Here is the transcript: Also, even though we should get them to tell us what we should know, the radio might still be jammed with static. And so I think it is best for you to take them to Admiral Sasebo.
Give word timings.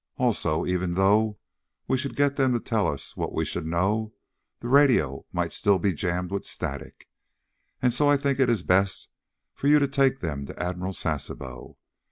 Also, 0.17 0.65
even 0.65 0.95
though 0.95 1.37
we 1.87 1.95
should 1.95 2.15
get 2.15 2.35
them 2.35 2.53
to 2.53 2.59
tell 2.59 2.87
us 2.87 3.15
what 3.15 3.33
we 3.35 3.45
should 3.45 3.67
know, 3.67 4.13
the 4.59 4.67
radio 4.67 5.27
might 5.31 5.53
still 5.53 5.77
be 5.77 5.93
jammed 5.93 6.31
with 6.31 6.43
static. 6.43 7.07
And 7.83 7.93
so 7.93 8.09
I 8.09 8.17
think 8.17 8.39
it 8.39 8.49
is 8.49 8.63
best 8.63 9.09
for 9.53 9.67
you 9.67 9.77
to 9.77 9.87
take 9.87 10.19
them 10.19 10.47
to 10.47 10.59
Admiral 10.59 10.93
Sasebo. 10.93 11.77